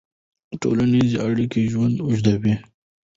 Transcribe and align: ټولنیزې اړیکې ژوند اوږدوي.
ټولنیزې 0.61 1.17
اړیکې 1.27 1.61
ژوند 1.71 1.95
اوږدوي. 2.05 2.53